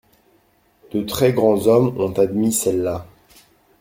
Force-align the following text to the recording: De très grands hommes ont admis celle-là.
De 0.93 1.03
très 1.03 1.31
grands 1.31 1.67
hommes 1.67 1.95
ont 2.01 2.13
admis 2.13 2.53
celle-là. 2.53 3.05